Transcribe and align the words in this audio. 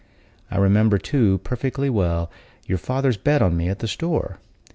I 0.49 0.57
remember, 0.57 0.97
too, 0.97 1.39
perfectly 1.43 1.87
well, 1.87 2.31
your 2.65 2.79
father's 2.79 3.17
bet 3.17 3.43
on 3.43 3.55
me 3.55 3.69
at 3.69 3.77
the 3.77 3.87
store. 3.87 4.39